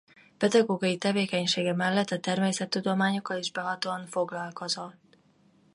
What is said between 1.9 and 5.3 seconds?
a természettudományokkal is behatóan foglalkozott.